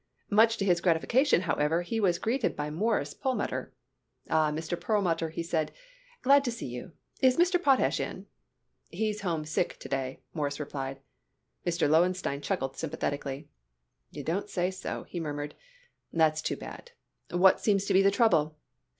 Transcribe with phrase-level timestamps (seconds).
[0.31, 3.71] Much to his gratification, however, he was greeted by Morris Perlmutter.
[4.31, 4.75] "Ah, Mr.
[4.75, 5.71] Perlmutter," he said;
[6.23, 6.93] "glad to see you.
[7.19, 7.61] Is Mr.
[7.61, 8.25] Potash in?"
[8.89, 11.01] "He's home, sick, to day," Morris replied.
[11.67, 11.87] Mr.
[11.87, 13.47] Lowenstein clucked sympathetically.
[14.09, 15.53] "You don't say so," he murmured.
[16.11, 16.93] "That's too bad.
[17.29, 18.57] What seems to be the trouble?"